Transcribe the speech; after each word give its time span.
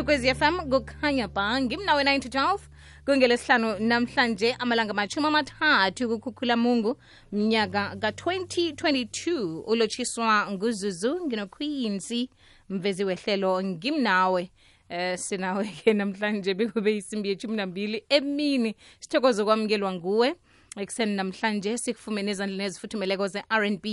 kwekwezi 0.00 0.34
fm 0.34 0.70
kukhanya 0.70 1.28
ba 1.28 1.60
ngimnawe 1.60 2.04
9 2.04 2.20
to 2.20 2.28
12 2.28 2.58
kungelesihlanu 3.04 3.78
namhlanje 3.78 4.52
amalanga 4.58 4.90
amachumi 4.90 5.26
amathathu 5.26 6.08
kukhukhula 6.08 6.56
mungu 6.56 6.96
mnyaka 7.32 7.96
ka-2022 8.00 9.62
ulotshiswa 9.66 10.50
nguzuzu 10.52 11.26
nginokhwinsi 11.26 12.30
mvezi 12.70 13.04
wehlelo 13.04 13.62
ngimnawe. 13.62 14.50
Eh 14.88 15.18
sinawe-ke 15.18 15.92
namhlanje 15.92 16.54
bekube 16.54 16.96
isimbi 16.96 17.28
yeshumi 17.28 17.56
nambili 17.56 18.04
emini. 18.08 18.74
Sithokoze 19.00 19.44
kwamukelwa 19.44 19.92
nguwe 19.92 20.34
ekuseni 20.76 21.16
namhlanje 21.16 21.78
sikufumene 21.78 22.30
ezandleni 22.30 22.64
ezifuthumeleko 22.64 23.26
ze-rnb 23.28 23.86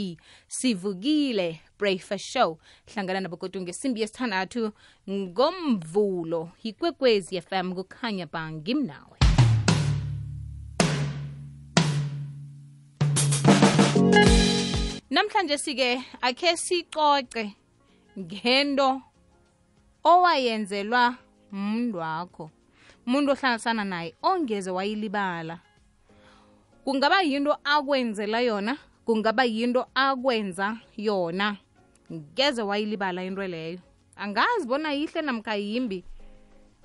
sivukile 0.47 1.59
breakfast 1.79 2.25
show. 2.25 2.59
Hlangana 2.93 3.19
nabogodu 3.19 3.61
ngesimbi 3.61 4.01
yesithandathu 4.01 4.71
ngomvulo 5.09 6.51
yikwekwezi 6.63 7.41
fm 7.41 7.73
kukhanya 7.73 8.25
ba 8.25 8.51
ngimnawe 8.51 9.17
namhlanje 15.09 15.57
sike 15.57 16.03
akhe 16.21 16.57
sicoce 16.57 17.55
ngento 18.19 19.01
owayenzelwa 20.03 21.15
umuntu 21.51 21.97
wakho 21.97 22.51
umuntu 23.07 23.31
ohlanganisana 23.31 23.83
naye 23.83 24.15
ongeze 24.21 24.71
wayilibala 24.71 25.66
kungaba 26.87 27.21
yinto 27.21 27.57
akwenzela 27.63 28.39
yona 28.39 28.77
kungaba 29.05 29.43
yinto 29.43 29.87
akwenza 29.95 30.77
yona. 30.97 31.57
Ngeze 32.11 32.61
wayilibala 32.61 33.23
into 33.23 33.47
leyo. 33.47 33.79
Angazi 34.15 34.65
bona 34.65 34.93
yihle 34.93 35.21
namkha 35.21 35.55
yimbi 35.55 36.03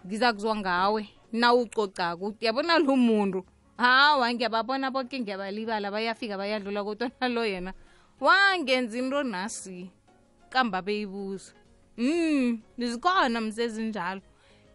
ngiza 0.07 0.33
kuzwa 0.33 0.57
ngawe. 0.57 1.09
Nawucocako 1.33 2.34
yabona 2.41 2.79
lo 2.79 2.96
muntu? 2.96 3.45
Hawa 3.79 4.35
ngiyababona 4.35 4.91
bonke 4.91 5.21
ngiyabalibala 5.21 5.91
bayafika 5.91 6.37
bayadlula 6.37 6.82
kodwa 6.85 7.10
nalo 7.21 7.46
yena. 7.46 7.73
Wangenza 8.21 8.98
into 8.98 9.23
nasi 9.23 9.91
kamba 10.51 10.82
beyibuza. 10.82 11.54
Mm 11.96 12.59
zikhona 12.79 13.41
msezinjalo 13.41 14.21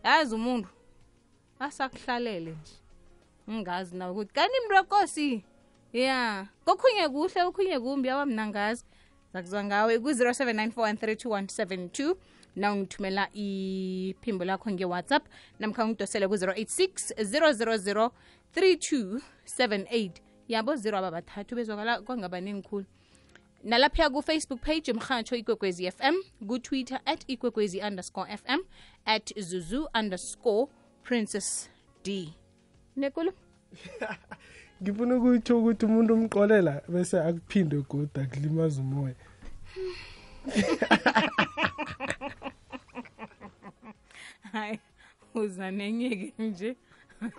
yazi 0.04 0.36
umuntu 0.36 0.70
asakuhlalele 1.60 2.52
nje 2.52 2.87
ungazi 3.48 3.96
nawe 3.96 4.12
ukuthi 4.12 4.34
kanti 4.34 4.56
mntokosi 4.66 5.44
ya 5.94 6.48
kokhunye 6.66 7.10
kuhle 7.10 7.44
okhunye 7.44 7.80
kumbi. 7.80 8.10
Awa 8.10 8.26
mna 8.26 8.48
ngazi. 8.48 8.86
Zakuzwa 9.34 9.64
ngawe 9.64 10.00
ku-079 10.00 12.16
na 12.56 12.74
ungithumela 12.74 13.30
iphimbo 13.34 14.46
lakho 14.46 14.72
nge-whatsapp 14.72 15.28
namkha 15.60 15.86
ungidosele 15.86 16.28
ku-086 16.28 17.14
000 17.24 18.10
3278 18.56 20.12
yabo 20.48 20.76
zero 20.76 20.98
aba 20.98 21.12
bathathu 21.12 21.56
bezwakala 21.56 22.02
kwangabaningi 22.02 22.68
khulu 22.68 22.86
nalapha 23.64 24.10
ku-facebook 24.10 24.62
page 24.62 24.94
mhatsho 24.94 25.36
ikwekwezi 25.36 25.92
fm 25.92 26.16
kutwitter 26.48 27.02
at 27.06 27.24
ikwekwezi 27.28 27.82
underscore 27.82 28.38
fm 28.38 28.60
at 29.06 29.40
zuzu 29.40 29.88
underscore 29.94 30.68
princess 31.04 31.70
d 32.04 32.34
nekulu? 32.98 33.32
Ngifuna 34.82 35.16
ukuyitsho 35.16 35.60
ukuthi 35.60 35.86
umuntu 35.86 36.14
umqolela 36.14 36.82
bese 36.90 37.18
akuphinde 37.20 37.78
goda 37.90 38.22
akulimaza 38.22 38.82
umoya. 38.82 39.16
Hayi 44.52 44.80
uza 45.36 45.72
nenyeke 45.72 46.34
nje. 46.40 46.76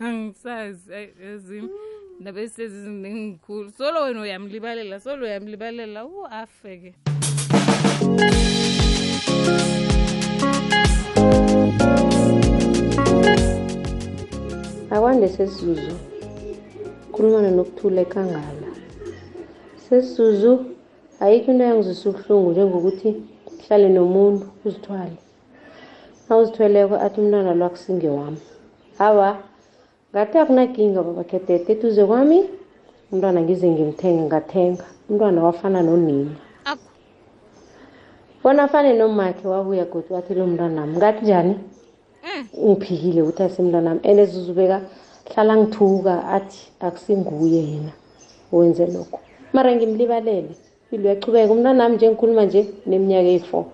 Angisazi 0.00 0.92
ezimi 1.30 1.70
ndaba 2.20 2.40
esezizinengikhulu 2.40 3.70
solo 3.78 4.02
wena 4.02 4.20
uyamlibalela 4.20 5.00
solo 5.00 5.26
uyamlibalela. 5.26 6.04
U 6.04 6.26
afeke 6.26 6.94
akwande 15.18 15.36
sesizuzu 15.36 15.96
khulumana 17.12 17.50
nokuthula 17.50 18.00
ekangala 18.06 18.68
sesizuzu 19.84 20.52
ayikho 21.22 21.50
into 21.50 21.64
yangizwisa 21.64 22.06
ubuhlungu 22.08 22.50
njengokuthi 22.50 23.08
uhlale 23.50 23.88
nomuntu 23.96 24.46
uzithwale. 24.66 25.18
Na 26.26 26.36
uzithweleko 26.36 26.94
athi 27.04 27.16
umntwana 27.20 27.54
lo 27.58 27.64
akusinge 27.66 28.08
wami. 28.18 28.40
Awa 29.06 29.30
ngathi 30.12 30.36
akunakinga 30.38 31.02
babakhetete 31.02 31.72
eduze 31.72 32.02
kwami 32.06 32.38
umntwana 33.10 33.40
ngize 33.42 33.66
ngimthenge 33.70 34.22
ngathenga. 34.28 34.86
Umntwana 35.08 35.38
wafana 35.46 35.82
nonina. 35.82 36.34
Akho 36.70 36.90
bona 38.42 38.62
afane 38.62 38.92
nomakhe 38.94 39.44
wabuya 39.48 39.84
godi 39.90 40.10
wathi 40.14 40.34
lo 40.34 40.46
mntwanami 40.46 40.94
ngathi 40.96 41.22
njani? 41.24 41.54
Ngiphikile 42.64 43.22
ukuthi 43.22 43.42
asimntwanami 43.42 44.00
and 44.04 44.20
zuzubeka 44.30 44.80
hlala 45.28 45.56
ngithuka 45.56 46.14
athi 46.36 46.60
akusinguye 46.80 47.62
yena 47.70 47.92
wenze 48.52 48.86
lokho 48.86 49.20
mara 49.52 49.70
ngimlibalele 49.76 50.54
impilo 50.84 51.04
uyachubeka 51.04 51.52
umntwanami 51.52 51.94
nje 51.96 52.06
ngikhuluma 52.08 52.44
nje 52.44 52.60
neminyaka 52.86 53.28
eyi-four. 53.28 53.64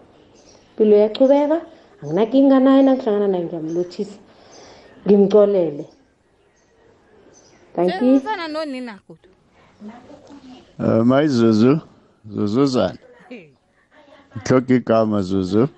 Impilo 0.70 0.96
uyachubeka 0.96 1.60
anginakinga 2.02 2.60
naye 2.60 2.82
nangihlangana 2.82 3.28
naye 3.28 3.44
ngiyamlothisa. 3.44 4.18
Ngimcolele 5.06 5.84
thank 7.74 8.02
you 8.02 8.16
ufana 8.16 8.48
nonina 8.48 8.98
kudu 9.06 9.28
Uh, 10.78 11.04
my 11.04 11.26
Zuzu, 11.26 11.80
Zuzuzana. 12.28 12.98
Hloka 14.44 14.74
igama 14.74 15.22
Zuzu. 15.22 15.68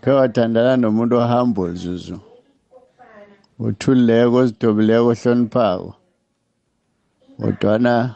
Khe 0.00 0.10
wathandana 0.10 0.76
nomuntu 0.76 1.16
ohumble 1.16 1.72
Zuzu. 1.74 2.20
Uthulileko 3.58 4.36
ozidobuleko 4.36 5.08
ohloniphako. 5.12 5.94
Kodwana 7.40 8.14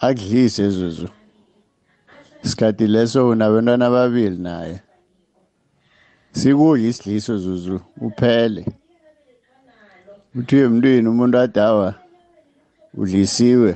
akudlise 0.00 0.70
Zuzu. 0.70 1.08
Isikhathi 2.44 2.86
leso 2.86 3.28
unabantwana 3.28 3.86
ababili 3.86 4.38
naye. 4.38 4.80
Sikudla 6.32 6.88
isidliso 6.88 7.38
Zuzu 7.38 7.80
uphele. 8.00 8.66
Uthi 10.34 10.56
emntwini 10.56 11.08
umuntu 11.08 11.38
adawa 11.38 11.94
udlisiwe 12.94 13.72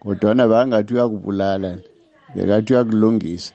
kodwana 0.00 0.48
bangathi 0.48 0.94
uyakubulala 0.94 1.78
bekathi 2.34 2.72
uyakulungisa 2.72 3.52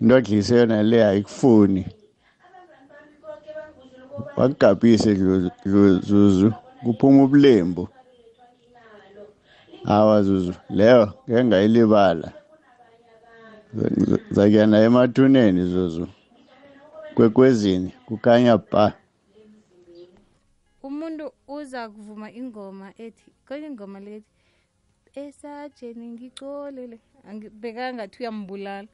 into 0.00 0.16
adlise 0.16 0.56
yona 0.56 0.82
le 0.82 1.04
ayikufuni 1.04 1.86
wakugabhise 4.36 5.14
Dlu- 5.14 5.50
Dlu- 5.66 6.00
zuzu 6.00 6.52
kuphuma 6.84 7.24
ubulembu. 7.24 7.88
Hawa 9.84 10.22
zuzu 10.22 10.54
leyo 10.70 11.12
ngeke 11.28 11.44
ngayilibala. 11.44 12.32
Zakuyana 14.30 14.80
emathuneni 14.80 15.64
zuzu 15.64 16.08
kwekwezini 17.14 17.92
kukhanya 18.06 18.56
ba 18.58 18.92
umuntu 20.82 21.32
uza 21.48 21.88
kuvuma 21.88 22.30
ingoma 22.32 22.92
ethi 22.98 23.24
kwenye 23.46 23.66
ingoma 23.66 24.00
lethi 24.00 24.26
esajeni 25.14 26.06
ngicolele 26.14 26.98
Angi- 27.28 27.50
bekangathi 27.50 28.16
uyambulala. 28.22 28.88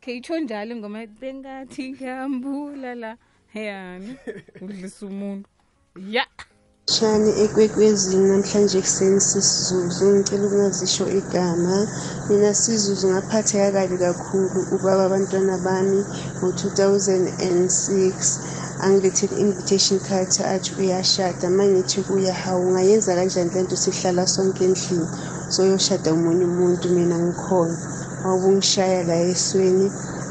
Kheyitsho 0.00 0.38
njalo 0.40 0.72
ingoma 0.74 1.02
ethi 1.02 1.16
bengathi 1.20 1.82
ngiyambulala. 1.92 3.16
Yani 3.54 4.16
udlisa 4.62 5.06
umuntu. 5.06 5.48
Ya! 6.14 6.24
Shani 6.94 7.30
ekwekwezini 7.44 8.24
namhlanje 8.30 8.76
ekuseni 8.78 9.20
sisizuzu 9.28 10.04
ngicela 10.14 10.44
ukungazisho 10.46 11.04
igama. 11.20 11.76
Mina 12.28 12.50
sizuzu 12.60 13.06
ngaphatheka 13.12 13.68
kabi 13.76 13.96
kakhulu 14.04 14.58
ubaba 14.74 15.02
abantwana 15.06 15.54
bami 15.66 16.00
ngo-2006 16.38 18.18
angilethele 18.84 19.34
i-invitation 19.36 19.98
card 20.06 20.32
athi 20.54 20.70
uyashada. 20.80 21.46
Ma 21.56 21.64
ngithi 21.70 21.98
kuya 22.06 22.34
hawu 22.42 22.62
ungayenza 22.68 23.16
kanjani 23.18 23.50
le 23.54 23.60
nto 23.62 23.76
sihlala 23.82 24.26
sonke 24.34 24.64
endlini? 24.68 25.06
Soyoshada 25.54 26.08
omunye 26.16 26.44
umuntu 26.50 26.86
mina 26.96 27.16
ngikhona. 27.24 27.76
Wawubungishaya 28.24 29.00
la 29.08 29.16
esweni 29.32 29.86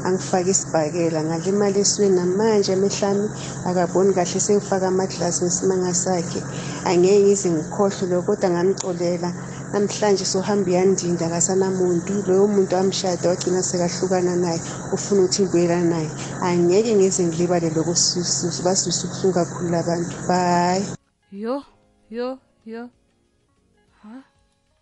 angifake 0.06 0.50
isibhakela. 0.54 1.24
Ngalimala 1.24 1.78
esweni 1.84 2.16
namanje 2.16 2.72
amehlami 2.72 3.26
akaboni 3.68 4.12
kahle 4.16 4.40
sengifaka 4.40 4.86
amaglasi 4.88 5.44
ngesimanga 5.44 5.94
sakhe. 5.94 6.40
Angeke 6.88 7.20
ngize 7.22 7.48
ngikhohlwe 7.50 8.04
lokho 8.10 8.26
kodwa 8.26 8.48
ngamcolela 8.50 9.30
namhlanje 9.72 10.24
sohamba 10.32 10.68
iyandinda 10.70 11.26
akasanamuntu 11.26 12.12
loyo 12.26 12.46
muntu 12.54 12.72
amshada 12.76 13.28
wagcina 13.30 13.62
sekahlukana 13.62 14.34
naye 14.36 14.60
ufuna 14.94 15.20
ukuthi 15.22 15.42
ngibuyelana 15.42 15.88
naye. 15.92 16.10
Angeke 16.46 16.92
ngeze 16.94 17.22
ngilibale 17.26 17.68
lokho 17.76 17.94
sisusu 17.94 18.60
basuse 18.66 19.02
ubuhlungu 19.06 19.34
kakhulu 19.38 19.68
labantu. 19.70 20.14
Bye. 20.28 20.84
Yo 21.32 21.56
yo 22.10 22.38
yo. 22.66 22.88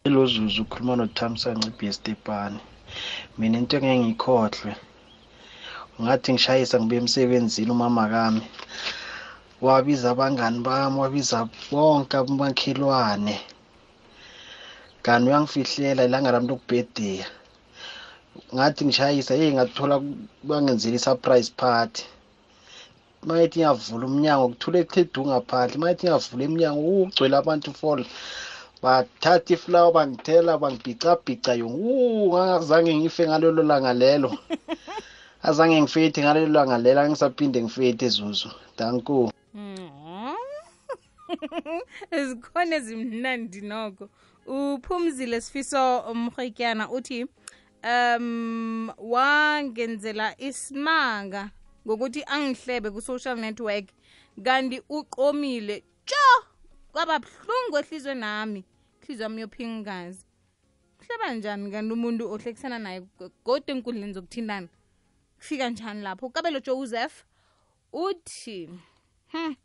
Hello 0.04 0.26
Zuzu 0.26 0.62
ukhuluma 0.62 0.96
noThamsanqa 0.96 1.68
ibhestepani 1.68 2.60
mina 3.38 3.58
into 3.58 3.76
engeke 3.76 3.98
ngiyikhohlwe 3.98 4.72
ngathi 6.02 6.28
ngishayisa 6.32 6.76
ngibe 6.80 6.96
emsebenzini 7.00 7.70
umama 7.76 8.04
kami. 8.14 8.44
Wabiza 9.66 10.06
abangani 10.10 10.58
bami 10.66 10.96
wabiza 11.02 11.38
bonke 11.70 12.14
amakhelwane 12.16 13.36
kanti 15.04 15.26
uyangifihlela 15.28 16.04
ilanga 16.04 16.32
lami 16.32 16.48
lokubhediya 16.50 17.26
ngathi 18.54 18.80
ngishayisa 18.84 19.32
hey 19.38 19.50
ngathola 19.56 19.96
bangenzela 20.48 20.96
i-surprise 20.98 21.50
party. 21.62 22.02
Mayethi 23.26 23.58
ngiyavula 23.58 24.04
umnyango 24.08 24.46
kuthule 24.52 24.78
kuthe 24.88 25.02
du 25.12 25.20
ngaphandle. 25.28 25.76
Mayethi 25.80 26.04
ngiyavula 26.04 26.42
emnyango 26.48 26.80
ugcwele 27.02 27.34
abantu 27.36 27.70
fol 27.80 28.00
bathatha 28.82 29.52
iflawa 29.54 29.90
bangithela 29.96 30.52
bangibhicabhica 30.62 31.52
yonke. 31.60 32.28
Ngangazange 32.30 32.92
ngife 32.98 33.22
ngalelo 33.28 33.62
langa 33.70 33.92
lelo. 34.02 34.30
azange 35.42 35.80
ngifethi 35.80 36.22
ngalelo 36.22 36.52
langa 36.52 36.78
lela 36.78 37.02
angisaphinde 37.02 37.62
ngifethi 37.62 38.08
zuzu 38.08 38.50
danku 38.78 39.32
Mm. 39.54 40.36
zikhona 42.28 42.76
ezimnandi 42.76 43.60
noko 43.60 44.08
uphumzile 44.46 45.40
sifiso 45.40 46.14
mrhetyana 46.14 46.90
uthi 46.90 47.26
um 47.84 48.90
wangenzela 48.98 50.34
isimanga 50.38 51.50
ngokuthi 51.86 52.22
angihlebe 52.34 52.90
ku-social 52.90 53.36
network 53.36 53.86
kanti 54.44 54.82
uqomile 54.88 55.82
tsho 56.06 56.26
kwaba 56.92 57.18
buhlungu 57.18 57.78
ehlizwe 57.80 58.14
nami. 58.14 58.64
Ihlizwe 59.02 59.22
yami 59.24 59.40
yophingazi 59.40 60.24
kuhleba 60.98 61.34
njani 61.34 61.70
kanti 61.70 61.92
umuntu 61.92 62.22
ohlekisana 62.32 62.78
naye 62.78 63.00
kodwa 63.44 63.70
enkundleni 63.74 64.14
zokuthintana 64.14 64.68
kufika 65.40 65.70
njani 65.70 66.02
lapho? 66.02 66.26
Ukabelo 66.26 66.60
joseph 66.60 67.24
uthi 67.92 68.70
hmm, 69.32 69.56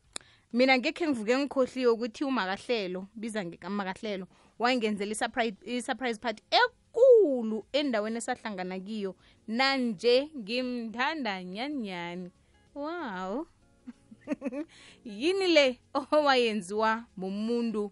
mina 0.54 0.78
ngekhe 0.78 1.08
ngivuke 1.08 1.38
ngikhohliwe 1.38 1.92
ukuthi 1.92 2.24
umakahlelo 2.24 3.08
biza 3.16 3.46
ngekamakahlelo 3.46 4.28
wangenzela 4.60 5.12
i-surprise 5.66 6.20
party 6.20 6.44
ekulu 6.50 7.66
endaweni 7.74 8.18
esahlangana 8.18 8.80
kiyo. 8.80 9.16
Nanje 9.48 10.32
ngimthanda 10.38 11.44
nyanyani. 11.44 12.32
Wow. 12.76 13.48
Yini 15.06 15.48
le 15.48 15.80
owayenziwa 15.94 17.06
mumuntu 17.18 17.92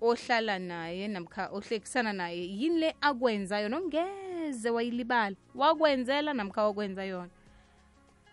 ohlala 0.00 0.58
naye 0.58 1.08
namkha 1.08 1.48
ohlekisana 1.52 2.12
naye? 2.12 2.42
Yini 2.42 2.78
le 2.80 2.94
akwenzayo? 3.00 3.68
Nongeze 4.54 4.70
wayilibala 4.70 5.36
wakwenzela 5.54 6.34
namkha 6.34 6.64
wakwenza 6.64 7.04
yona. 7.04 7.30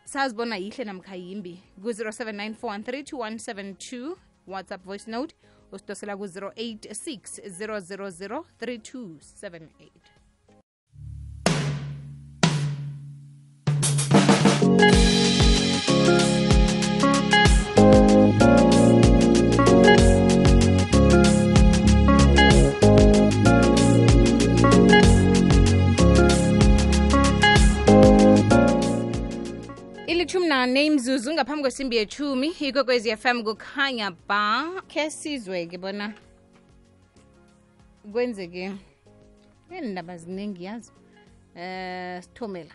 Sazibona 0.03 0.57
yihle 0.57 0.83
namkha 0.85 1.15
yimbi. 1.15 1.63
ku-0794 1.81 4.15
whatsapp 4.47 4.83
voice 4.83 5.11
note 5.11 5.35
usidosela 5.71 6.17
ku-086 6.17 7.49
000 7.49 8.43
3278 8.59 9.89
ilithumi 30.31 30.47
nane 30.47 30.85
imzuzu 30.85 31.33
ngaphambi 31.33 31.61
kwesimbi 31.61 31.95
yeshumi 31.97 32.47
ikwekwezi 32.47 33.17
fm 33.17 33.43
kukhanya 33.43 34.11
ba. 34.27 34.81
Khe 34.87 35.09
sizwe-ke 35.09 35.77
bona 35.77 36.13
kwenzeke. 38.11 38.71
Endaba 39.69 40.17
ziningi 40.17 40.63
yazo 40.63 40.91
eh 41.55 42.23
sithomela. 42.23 42.71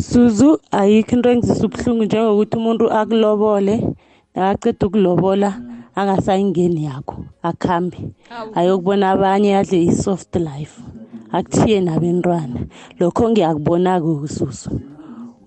Suzu 0.00 0.58
ayikho 0.72 1.12
into 1.16 1.30
engizisa 1.30 1.66
ubuhlungu 1.66 2.04
njengokuthi 2.04 2.56
umuntu 2.56 2.90
akulobole 2.90 3.94
nakaceda 4.34 4.86
ukulobola 4.86 5.60
angasayingeni 5.94 6.84
yakho 6.84 7.24
akhambe. 7.42 7.98
Ayokubona 8.54 9.10
abanye 9.10 9.56
adle 9.56 9.84
i-soft 9.84 10.34
life. 10.36 10.82
Akuthiye 11.32 11.80
nabentwana. 11.80 12.66
Lokho 12.98 13.30
ngiyakubona-ke 13.30 14.06
ususu 14.06 14.70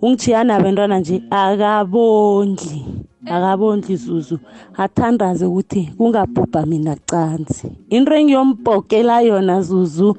ungithiya 0.01 0.43
nabentwana 0.43 0.99
nje 0.99 1.23
akabondli. 1.29 2.85
Akabondli 3.25 3.95
zuzu. 3.95 4.39
Athandaze 4.77 5.45
ukuthi 5.45 5.93
kungabhubha 5.97 6.65
mina 6.65 6.95
cansi 6.95 7.67
into 7.89 8.13
engiyombhokela 8.13 9.21
yona 9.21 9.61
zuzu 9.61 10.15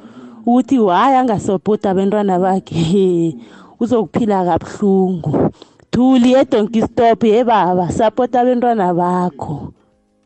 ukuthi 0.47 0.79
waye 0.79 1.17
angasopoti 1.19 1.89
abentwana 1.89 2.39
bakhe 2.39 3.37
uzokuphila 3.81 4.45
kabuhlungu. 4.45 5.51
Thuli 5.91 6.35
edonki 6.35 6.83
stop 6.83 7.25
ye 7.25 7.45
baba 7.45 7.91
sapota 7.93 8.41
abentwana 8.41 8.95
bakho. 8.95 9.73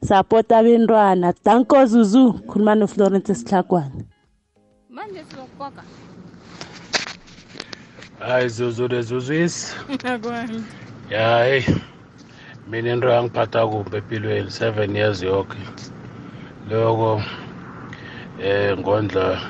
Sapota 0.03 0.59
abentwana. 0.59 1.33
Danko 1.45 1.87
zuzu 1.87 2.33
khuluma 2.49 2.75
noflorence 2.75 3.33
esihlakwana 3.33 4.05
manje 4.95 5.25
sizokukoka. 5.25 5.83
Hayi 8.27 8.49
zuzu 8.49 8.89
lezuzwisi 8.89 9.77
akwani. 10.13 10.65
Ya 11.11 11.45
heyi 11.45 11.65
mina 12.71 12.93
into 12.93 13.09
yangiphatha 13.09 13.67
kumbi 13.67 13.97
empilweni 13.97 14.51
seven 14.51 14.97
years 14.97 15.23
yoke. 15.23 15.57
Loko 16.71 17.23
eh 18.43 18.79
ngondla 18.79 19.41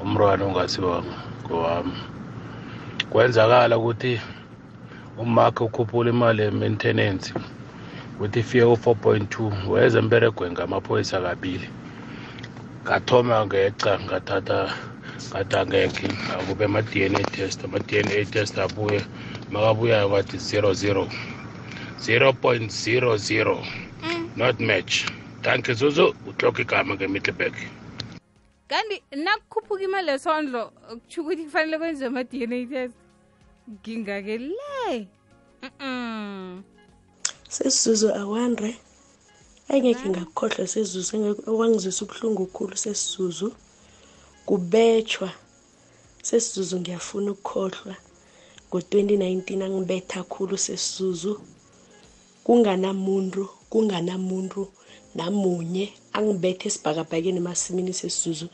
umntwana 0.00 0.44
ongasiwanga 0.44 1.14
ngowami. 1.44 1.92
Kwenzakala 3.10 3.78
ukuthi 3.78 4.20
umakhe 5.18 5.64
ukhuphula 5.64 6.10
imali 6.10 6.42
ye-maintenance 6.42 7.34
ukuthi 8.16 8.40
ifike 8.40 8.64
ku-four 8.66 8.96
point 8.96 9.30
two 9.30 9.52
weza 9.68 9.98
emberegweni 9.98 10.54
ngamaphoyisa 10.54 11.20
kabili. 11.20 11.68
Ngathoma 12.84 13.46
ngeca 13.46 13.98
ngathatha 14.04 14.72
ngathi 15.30 15.56
angekhe 15.56 16.08
akube 16.34 16.64
ama-dna 16.64 17.22
test. 17.32 17.64
Ama-dna 17.64 18.24
test 18.30 18.58
abuye 18.58 19.00
makabuyayo 19.50 20.08
kwathi 20.08 20.38
zero 20.38 20.72
zero. 20.72 21.08
Zero 22.00 22.32
point 22.32 22.70
zero 22.70 23.16
zero. 23.16 23.64
Not 24.36 24.60
match. 24.60 25.06
Thank 25.42 25.68
you 25.68 25.74
zuzu. 25.74 26.14
Utloko 26.26 26.62
igama 26.62 26.94
ngemitlebek 26.94 27.54
kanti 28.68 29.02
nakukhuphuka 29.24 29.84
imali 29.84 30.10
esondlo 30.10 30.72
kutsho 30.88 31.20
ukuthi 31.22 31.44
kufanele 31.44 31.78
kwenziwe 31.78 32.08
ama-dna 32.08 32.66
test? 32.66 32.94
Ngingake 33.70 34.38
le. 34.38 35.08
Sesizuzu 37.48 38.08
awandre 38.14 38.76
engekhe 39.68 40.08
ngakukhohlwa 40.08 40.66
sesizuzu 40.66 41.14
okwangizwisa 41.46 42.04
ubuhlungu 42.04 42.46
kukhulu 42.46 42.76
sesizuzu 42.76 43.48
kubetshwa. 44.46 45.30
Sesizuzu 46.22 46.80
ngiyafuna 46.80 47.30
ukukhohlwa. 47.32 47.96
Ngo-2019 48.68 49.62
angibetha 49.66 50.22
khulu 50.22 50.56
sesizuzu. 50.58 51.32
Kunganamuntu 52.44 53.42
kunganamuntu 53.70 54.62
namunye 55.14 55.84
angibethe 56.16 56.64
esibhakabhakeni 56.68 57.38
emasimini 57.42 57.92
sesizuzu. 58.00 58.48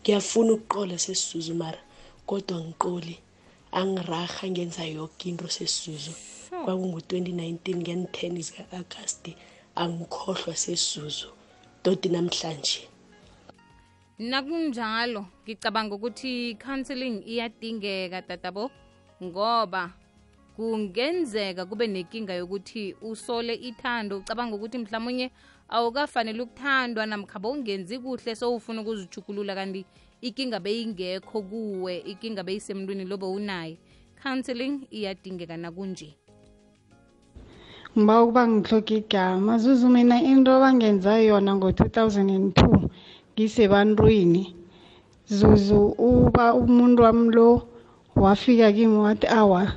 Ngiyafuna 0.00 0.50
ukuqola 0.56 0.96
sesizuzu 0.98 1.54
mara. 1.54 1.80
Kodwa 2.26 2.56
ngiqoli 2.64 3.14
angiraha 3.78 4.44
ngenza 4.50 4.84
yoke 4.96 5.28
into 5.28 5.48
sesizuzu. 5.48 6.12
Kwakungu-2019 6.64 7.76
ngen-10 7.82 8.42
zika-agasti 8.46 9.32
angikhohlwa 9.82 10.54
sesizuzu. 10.56 11.28
Toti 11.82 12.08
namhlanje. 12.08 12.91
Nakunjalo 14.22 15.26
ngicabanga 15.42 15.94
ukuthi 15.94 16.50
i-counseling 16.54 17.26
iyadingeka 17.26 18.22
tatabo 18.22 18.70
ngoba 19.22 19.90
kungenzeka 20.56 21.66
kube 21.66 21.86
nenkinga 21.86 22.34
yokuthi 22.38 22.94
usole 23.02 23.54
ithando 23.54 24.18
ucabanga 24.18 24.54
ukuthi 24.56 24.78
mhlawumunye 24.78 25.26
awukafanele 25.68 26.42
ukuthandwa 26.42 27.06
namkhaba 27.06 27.48
ungenzi 27.48 27.98
kuhle 27.98 28.34
sowufuna 28.34 28.80
ukuzijukulula 28.82 29.54
kanti 29.54 29.82
ikinga 30.20 30.60
beyingekho 30.60 31.42
kuwe 31.42 31.98
ikinga 32.12 32.42
beyisemntwini 32.46 33.04
lobo 33.04 33.32
unaye 33.32 33.78
counseling 34.22 34.86
iyadingeka 34.90 35.56
nakunje. 35.56 36.14
Ngiba 37.98 38.22
ukuba 38.22 38.48
ngihloke 38.48 38.96
igama. 38.96 39.58
Zuzu 39.58 39.88
mina 39.88 40.22
into 40.22 40.52
abangenza 40.54 41.18
yona 41.18 41.54
ngo-2002 41.56 42.81
ngisebantwini 43.32 44.54
zuzu 45.36 45.80
uba 45.98 46.54
umuntu 46.54 47.02
wami 47.02 47.30
lo 47.36 47.62
wafika 48.16 48.72
kimi 48.72 48.96
wathi 48.96 49.26
awa 49.26 49.72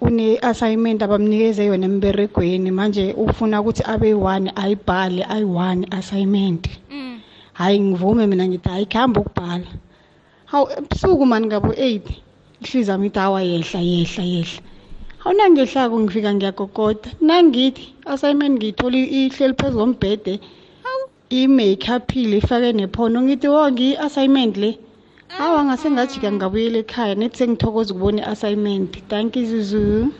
une-assignment 0.00 1.00
abamnikeze 1.02 1.64
yona 1.64 1.86
emberegweni. 1.86 2.70
Manje 2.70 3.12
ufuna 3.16 3.60
ukuthi 3.60 3.82
abe 3.92 4.14
one 4.14 4.52
ayibhale 4.62 5.24
ayi-one 5.24 5.86
assignment. 5.90 6.68
Hhayi 7.54 7.80
ngivume 7.80 8.26
mina 8.26 8.44
ngithi 8.48 8.68
hayi 8.68 8.86
kuhambe 8.86 9.20
ukubhala. 9.20 9.70
Hawu 10.44 10.68
ebusuku 10.78 11.26
mani 11.26 11.46
ngabo-eight 11.46 12.06
ihliziyo 12.60 12.92
yami 12.92 13.06
ithi 13.06 13.18
hawa 13.18 13.42
yehla 13.42 13.80
yehla 13.80 14.24
yehla. 14.24 14.62
Hawu 15.18 15.36
nangehlako 15.36 16.00
ngifika 16.00 16.34
ngiyagogoda 16.34 17.08
nangithi 17.20 17.94
assignment 18.04 18.54
ngiyithole 18.58 18.98
ihleli 19.04 19.54
phezu 19.54 19.78
kombhede 19.78 20.40
i-makeuphile 21.38 22.36
ifake 22.38 22.72
nephono. 22.72 23.22
Ngithi 23.22 23.48
wo 23.48 23.70
ngiyi-assignment 23.70 24.56
le. 24.56 24.78
Hawa 25.28 25.64
ngase 25.64 25.90
ngajika 25.90 26.32
ngabuyela 26.32 26.78
ekhaya 26.78 27.14
nethi 27.14 27.38
sengithokoza 27.38 27.90
ukubona 27.92 28.20
i-assignment. 28.22 28.90
Thank 29.08 29.36
you 29.36 29.46
zuzu. 29.46 30.12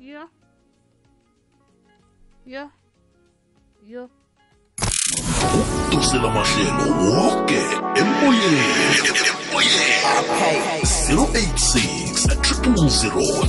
Yo. 0.00 0.22
Yo. 2.46 2.70
Yo. 3.86 4.08
Dosela 5.90 6.28
mahlelo 6.34 6.86
woke 7.02 7.60
emoyeni. 8.00 8.62
086 11.06 12.26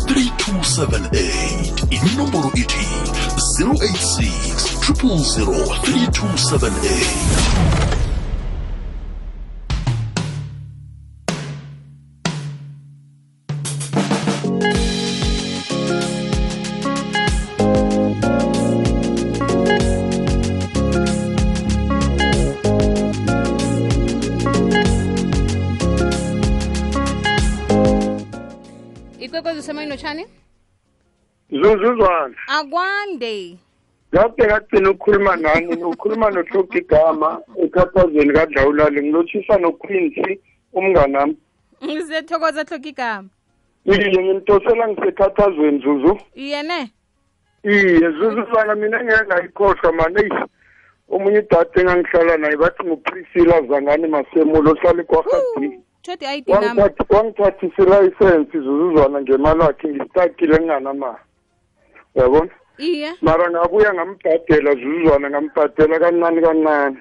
3278 0.06 1.88
inomboro 1.90 2.52
ithi 2.56 2.86
086 3.60 4.77
triple 4.88 5.18
zero 5.18 5.54
three 5.84 6.08
two 6.14 6.38
seven 6.38 6.72
eight. 6.86 8.08
ikwekwezi 29.20 29.60
usemayinotshani 29.60 30.26
zuzuzwana. 31.52 32.36
Akwande. 32.48 33.58
Kade 34.12 34.48
kagcina 34.48 34.92
ukukhuluma 34.92 35.36
nani 35.36 35.84
ukhuluma 35.84 36.30
nohloka 36.30 36.78
igama 36.78 37.42
ekhathazweni 37.64 38.34
kadlawulale 38.34 39.02
ngilotshisa 39.02 39.58
noquincy 39.58 40.40
umnganami 40.74 41.38
ngizethokoza 41.86 42.64
hloka 42.64 42.90
igama. 42.90 43.30
Iye 43.86 44.24
ngimtosela 44.24 44.88
ngisekhathazweni 44.88 45.80
zuzu. 45.84 46.20
Yene 46.36 46.92
iye 47.64 48.12
zuzuzwana 48.12 48.76
mina 48.76 49.00
engeke 49.02 49.26
ngayikhohlwa 49.26 49.92
mane 49.94 50.20
eyi 50.22 50.32
omunye 51.10 51.40
idade 51.40 51.80
engangihlala 51.82 52.38
naye 52.38 52.56
bathi 52.58 52.84
ngupriscilla 52.86 53.62
zangani 53.70 54.08
masemulo 54.08 54.72
ohlala 54.72 55.02
ekwarhadini 55.04 55.80
tshodi 56.04 56.26
i-id 56.26 56.48
number 56.48 56.92
wangithathisa 57.10 57.84
ilayisensi 57.84 58.58
zuzuzwana 58.66 59.22
ngemali 59.22 59.60
wakhe 59.60 59.88
ngistakile 59.88 60.56
nginganamali 60.60 61.24
uyabona 62.16 62.54
iye. 62.78 63.14
Mara 63.22 63.50
ngabuya 63.52 63.94
ngambhadela 63.94 64.72
zuzuzwana 64.76 65.30
ngambhadela 65.30 66.00
kancane 66.00 66.42
kancane 66.42 66.98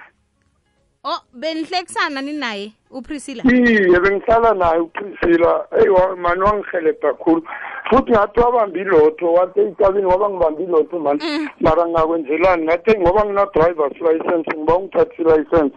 oh 1.05 1.21
benihlekisana 1.33 2.21
ninaye 2.23 2.73
upriscilla 2.91 3.43
iye 3.53 4.01
bengihlala 4.01 4.55
naye 4.55 4.81
upriscilla 4.81 5.67
eyi 5.79 5.89
wa- 5.89 6.17
mani 6.17 6.41
wangihelebha 6.43 7.15
khulu. 7.15 7.43
Futhi 7.91 8.11
ngathi 8.13 8.41
wabambi 8.41 8.81
ilotho 8.81 9.33
wathi 9.33 9.61
eyicabini 9.61 10.07
ngoba 10.07 10.31
ngibambi 10.31 10.63
ilotho 10.65 10.99
mani. 10.99 11.21
Mara 11.61 11.87
ngakwenzelani? 11.89 12.65
Ngathi 12.65 12.99
ngoba 12.99 13.25
ngina-drivers 13.25 14.01
license 14.01 14.51
ngiba 14.57 14.77
ungithathisa 14.77 15.35
ilicense. 15.37 15.77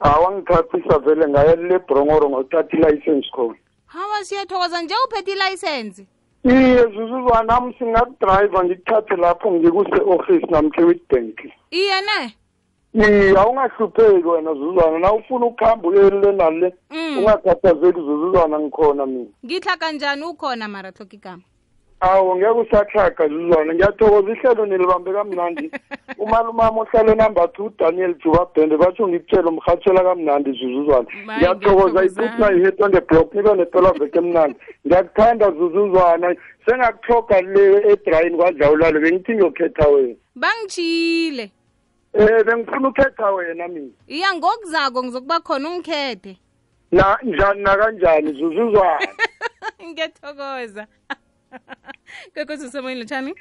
Awangithathisa 0.00 0.98
vele 0.98 1.28
ngayelile 1.28 1.74
ebrongoro 1.74 2.28
ngothatha 2.30 2.76
ilicense 2.88 3.28
khona. 3.34 3.54
Hawa 3.86 4.24
siyathokoza. 4.24 4.82
Nje 4.82 4.94
uphethe 5.06 5.32
ilayisensi 5.32 6.06
iye 6.44 6.82
zuzuzwana 6.82 7.42
nami 7.42 7.74
singakudrayiva 7.78 8.64
ngikuthathe 8.64 9.16
lapho 9.16 9.50
ngikuse-office 9.52 10.46
namkhe 10.50 10.82
witbank 10.84 11.38
iye 11.70 12.00
ne? 12.00 12.34
Iye 12.94 13.38
awungahlupheki 13.38 14.26
wena 14.28 14.54
zuzuzwana. 14.54 14.98
Na 14.98 15.12
ufuna 15.12 15.46
ukuhamba 15.46 15.88
uyelile 15.88 16.32
nale 16.32 16.74
Mm. 16.90 17.18
ungakhathazeki 17.18 18.00
zuzuzwana 18.00 18.58
ngikhona 18.60 19.06
mina. 19.06 19.26
Ngihla 19.44 19.76
kanjani 19.76 20.22
ukhona 20.24 20.68
mara 20.68 20.90
hloka 20.90 21.14
igama 21.16 21.42
awu 22.00 22.36
ngeke 22.36 22.50
usahlaga 22.50 23.28
zuzwana 23.28 23.74
ngiyathokoza 23.74 24.32
ihlelo 24.32 24.66
nilibambe 24.66 25.12
kamnandi. 25.12 25.70
Umalumama 26.18 26.80
ohlala 26.80 27.12
enumber 27.12 27.52
two 27.52 27.64
udaniel 27.66 28.14
juba 28.22 28.46
bende 28.54 28.76
batsho 28.76 29.08
ngikutshele 29.08 29.48
umrhatshela 29.48 30.02
kamnandi 30.02 30.52
zuzuzwana 30.52 31.06
Maye, 31.26 31.38
ngiyathokoza 31.38 32.00
ngiyathokoza. 32.00 32.22
ibuthi 32.24 32.40
nayihet 32.40 32.80
on 32.82 32.92
the 32.92 33.00
block 33.00 33.34
nibe 33.34 33.54
nepelaveke 33.54 34.18
emnandi. 34.18 34.56
Ngiyakuthanda 34.86 35.50
zuzuzwana 35.50 36.36
sengakuthoga 36.66 37.40
le 37.40 37.92
edrayini 37.92 38.36
kwadlawulalo 38.36 39.00
bengithi 39.00 39.32
ngiyokhetha 39.34 39.88
wena. 39.88 40.14
Bangitshile 40.34 41.50
um 42.14 42.26
bengifuna 42.46 42.88
ukhetha 42.88 43.30
wena 43.30 43.68
mina. 43.68 43.92
Iya 44.08 44.34
ngokuzako 44.34 45.02
ngizokuba 45.04 45.40
khona 45.40 45.68
ungikhethe. 45.68 46.36
Na 46.92 47.18
njani 47.22 47.62
nakanjani 47.62 48.32
zuzuzwana 48.32 49.08
ngiyathokoza. 49.88 50.86
kwekwezi 52.34 52.66
usemoyeni 52.66 53.00
lotshani 53.00 53.34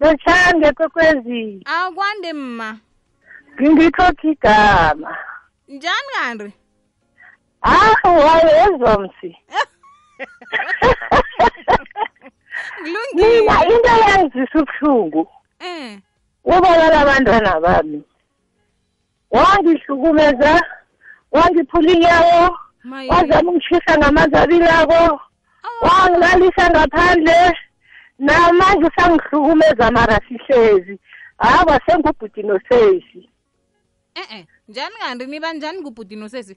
lotshani 0.00 0.72
kwekwezi. 0.74 1.62
Akwande 1.64 2.32
mma. 2.32 2.78
Ngingikhoke 3.62 4.30
igama 4.30 5.16
njani 5.68 6.08
kanti? 6.14 6.52
Awu 7.62 8.18
wayezwa 8.18 8.98
msi. 9.00 9.36
Mina 13.14 13.64
into 13.64 13.88
yangizisa 14.08 14.58
ubuhlungu. 14.62 15.28
Um 15.60 16.00
ubabala 16.44 17.00
abantwana 17.00 17.60
bami. 17.60 18.02
Wangihlukumeza 19.30 20.62
wangiphula 21.30 21.92
inyawo 21.92 22.58
wazama 23.08 23.50
ungishisa 23.50 23.98
ngamanzi 23.98 24.36
abilako 24.36 25.20
wangilalisa 25.80 26.70
ngaphandle 26.70 27.58
namanje 28.18 28.86
usangihlukumeza 28.86 29.90
mara 29.90 30.20
sihlezi. 30.28 30.98
Hawa 31.38 31.80
sengubhuti 31.86 32.42
nosesi 32.42 33.30
e-e 34.14 34.46
njani 34.68 34.94
kanti? 35.00 35.26
Niba 35.26 35.52
njani 35.52 35.82
kubhuti 35.82 36.16
nosesi 36.16 36.56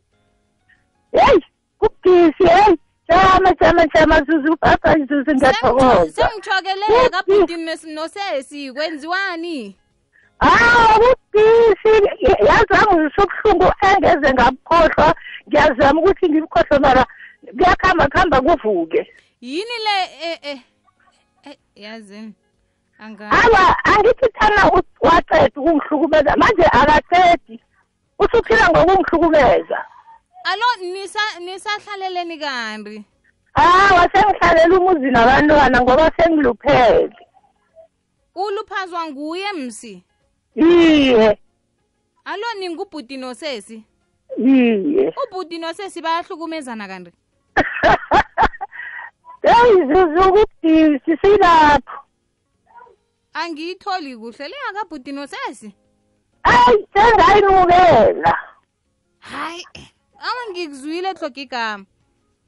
heyi 1.11 1.45
kubudisi 1.79 2.43
heyi 2.47 2.77
jama 3.09 3.53
jama 3.61 3.85
jama 3.87 4.21
zuzu 4.21 4.57
papa 4.57 4.93
zuzu 4.99 5.31
ngiyathokoza. 5.35 6.11
Sengithokelele 6.27 7.09
kabhuti 7.09 7.55
nos- 7.55 7.93
nosesi 7.93 8.73
kwenziwani? 8.73 9.75
Hawu 10.39 11.15
kubudisi 11.31 12.09
yazama 12.47 12.91
uzisa 12.97 13.23
ubuhlungu 13.23 13.73
engeze 13.93 14.33
ngabukhohlwa 14.33 15.15
ngiyazama 15.49 16.01
ukuthi 16.01 16.29
ngibukhohlwe 16.29 16.79
mara 16.79 17.05
kuyakuhamba 17.57 18.07
kuhamba 18.07 18.41
kuvuke. 18.41 19.13
Yini 19.41 19.77
le 19.85 20.03
eh 20.21 20.39
eh 20.41 20.59
eh 21.43 21.57
yazini 21.75 22.33
anga 22.99 23.31
awa 23.31 23.85
angithi 23.85 24.27
thana 24.39 24.71
waqeda 25.01 25.61
ukungihlukumeza 25.61 26.35
manje 26.37 26.63
akaqedi. 26.63 27.59
Usuphila 28.19 28.69
ngokungihlukumeza 28.69 29.85
alo 30.43 30.65
nisa 30.93 31.19
nisahlaleleni 31.39 32.37
kanti 32.37 33.03
hawa 33.53 34.09
sengihlalela 34.13 34.79
umuzi 34.79 35.11
nabantwana 35.11 35.81
ngoba 35.81 36.11
sengiluphele 36.17 37.15
uluphazwa 38.35 39.05
nguye 39.05 39.53
msi? 39.53 40.03
Iye. 40.55 41.37
Alo 42.25 42.53
ningubhuti 42.59 43.17
nosesi? 43.17 43.83
Iye. 44.37 45.13
Ubhuti 45.23 45.57
nosesi 45.57 46.01
bayahlukumezana 46.01 46.87
kanti? 46.87 47.11
Heyi 49.41 49.87
zuzu 49.87 50.31
kubudisi 50.31 51.17
angiyitholi 53.33 54.17
kuhle 54.17 54.47
le 54.47 54.55
akabhudini 54.69 55.19
osesi 55.19 55.73
hayi 56.43 56.87
sengayinukela. 56.93 58.37
Hayi 59.19 59.67
ama 60.19 60.51
ngikuzwile 60.51 61.11
hloga 61.13 61.41
igama. 61.41 61.85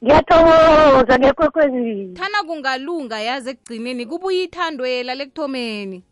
Ngiyathokoza 0.04 1.20
ngekwekwezini 1.20 2.16
thana 2.16 2.44
kungalunga 2.44 3.20
yazi 3.20 3.50
ekugcineni 3.50 4.06
kubuye 4.06 4.44
ithandwela 4.44 5.16
lekuthomeni 5.16 6.04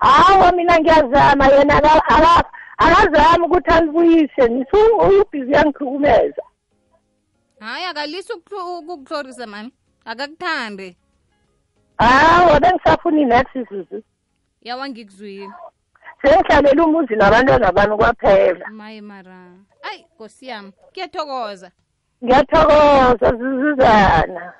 hawa 0.00 0.52
mina 0.52 0.78
ngiyazama 0.80 1.46
yena 1.46 1.74
aka- 1.76 2.08
aka- 2.08 2.50
akazami 2.78 3.44
ukuthi 3.44 3.70
alibuyise 3.70 4.48
nisuuyibhizi 4.48 5.52
yangihlukumeza 5.52 6.42
hayi 7.60 7.84
akalisi 7.84 8.32
ukukuhlorisa 8.32 9.46
mani 9.46 9.72
akakuthande 10.04 10.96
hawa 11.98 12.60
bengisafuna 12.60 13.20
inext 13.20 13.68
zuzu 13.70 14.02
yawa 14.62 14.88
ngikuzwile. 14.88 15.50
Sengihlalela 16.22 16.84
umuzi 16.84 17.16
nabantwana 17.16 17.72
bami 17.72 17.96
kwaphela. 17.96 18.70
Maye 18.70 19.00
mara. 19.00 19.40
Ayi 19.82 20.06
nkosi 20.14 20.46
yami 20.46 20.72
kuyathokoza. 20.92 21.70
Ngiyathokoza 22.24 23.28
zuzuzana 23.38 24.52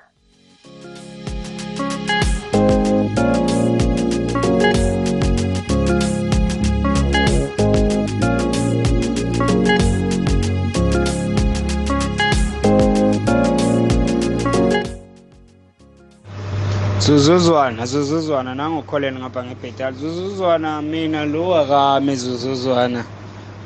zuzuzwana 17.05 17.85
zuzuzwana 17.85 18.55
nangukholeni 18.55 19.19
ngapha 19.19 19.43
ngebhetali 19.45 19.97
zuzuzwana 19.97 20.81
mina 20.81 21.25
lo 21.25 21.49
wakami 21.49 22.15
zuzuzwana. 22.15 23.03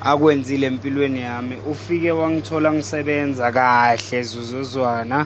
Akwenzile 0.01 0.67
empilweni 0.67 1.21
yami. 1.21 1.55
Ufike 1.71 2.11
wangithola 2.11 2.73
ngisebenza 2.73 3.51
kahle 3.51 4.23
zuzuzwana. 4.23 5.25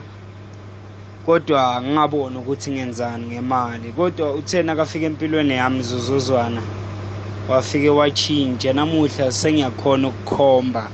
Kodwa 1.26 1.82
ngingaboni 1.82 2.36
ukuthi 2.38 2.70
ngenzani 2.70 3.26
ngemali. 3.26 3.92
Kodwa 3.92 4.34
uthena 4.34 4.76
kafika 4.76 5.06
empilweni 5.06 5.54
yami 5.54 5.82
zuzuzwana. 5.82 6.62
Wafike 7.48 7.88
watshintsha. 7.90 8.72
Namuhla 8.72 9.32
sengiyakhona 9.32 10.08
ukukhomba. 10.08 10.90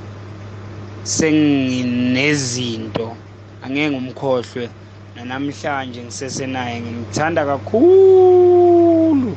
Senginezinto. 1.03 3.15
Angeke 3.63 3.91
ngumkhohlwe 3.91 4.69
nanamhlanje 5.17 6.03
ngisesenaye 6.03 6.81
ngimthanda 6.81 7.45
kakhulu. 7.45 9.29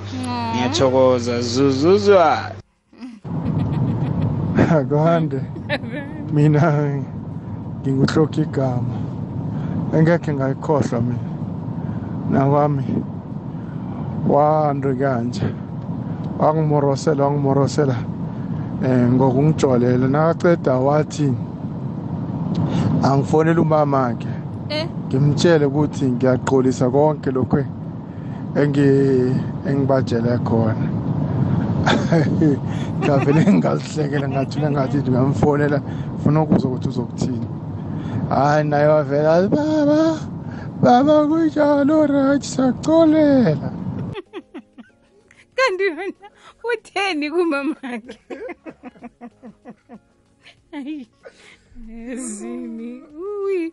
Ngiyathokoza 0.53 1.41
zuzuzwana 1.41 2.55
akwande 4.77 5.41
mina 6.33 6.63
ngikuhloka 7.81 8.41
igama. 8.45 8.97
Engekhe 9.97 10.35
ngayikhohlwa 10.35 11.01
mina. 11.01 11.29
Nakwami 12.31 12.85
wandre 14.29 14.95
kanje. 14.95 15.47
Wangimorosela 16.39 17.25
wangimorosela 17.25 17.97
um 18.85 19.15
ngokungijolela 19.15 20.09
nakaceda 20.09 20.75
wathi 20.75 21.33
angifonele 23.03 23.61
umamakhe 23.61 24.29
ngimtshele 25.11 25.67
ukuthi 25.67 26.05
ngiyaqolisa 26.15 26.87
konke 26.95 27.31
engi- 28.55 29.35
engibajele 29.67 30.39
khona. 30.47 30.87
Ngavele 33.03 33.41
ngingalihlekela 33.43 34.27
ngathula 34.29 34.69
ngathi 34.71 34.97
ngingamfonela 35.03 35.79
funa 36.23 36.43
ukuzwa 36.43 36.71
ukuthi 36.71 36.89
uzokuthini. 36.89 37.49
Hayi 38.29 38.65
naye 38.71 38.87
wavela 38.87 39.49
baba 39.49 40.01
baba 40.83 41.27
kunjalo 41.29 42.07
right 42.07 42.43
siyakucolela. 42.43 43.69
Kanti 45.57 45.85
wena 45.97 46.27
utheni 46.71 47.27
kumamakhe 47.31 48.19
ezini 51.91 53.03
uyi. 53.19 53.73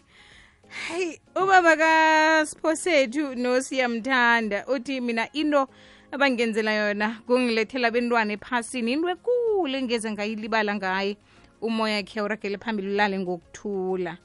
Hayi 0.88 1.20
ubaba 1.36 1.76
kasiphosethu 1.78 3.36
nosiyamthanda 3.36 4.66
uthi 4.68 5.02
mina 5.02 5.32
into 5.34 5.68
abangenzela 6.12 6.72
yona 6.74 7.22
kungilethela 7.28 7.92
bentwana 7.92 8.34
ephasini 8.34 8.92
into 8.94 9.10
ekule 9.10 9.78
engeze 9.78 10.12
ngayilibala 10.12 10.76
ngaye. 10.76 11.18
Umoya 11.62 12.04
khe 12.04 12.22
uragele 12.22 12.58
phambili 12.58 12.94
ulale 12.94 13.20
ngokuthula. 13.20 14.18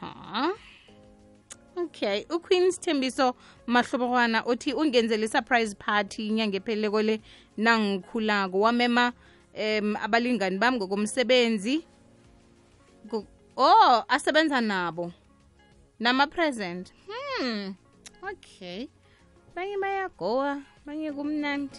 Ha? 0.00 0.52
Okay 1.76 2.26
uqueen 2.30 2.72
thembiso 2.72 3.34
mahlobokwana 3.66 4.44
uthi 4.46 4.72
ungenzele 4.72 5.26
i-surprise 5.26 5.74
party 5.74 6.28
inyanga 6.28 6.56
epheleleko 6.56 7.02
le 7.02 7.20
nangikhulako. 7.56 8.60
Wamema 8.60 9.12
um 9.54 9.96
abalingani 9.96 10.58
bami 10.58 10.76
ngokomsebenzi. 10.76 11.84
Ngo- 13.06 13.26
oh 13.56 14.04
asebenza 14.08 14.60
nabo 14.60 15.12
nama-present 16.00 16.92
hmm 17.08 17.72
okay 18.30 18.88
banye 19.54 19.76
bayagowa 19.80 20.60
banye 20.86 21.12
kumnandi. 21.12 21.78